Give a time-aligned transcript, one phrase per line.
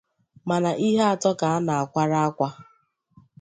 [0.47, 2.49] Mana ihe atọ ka a na-akwara akwa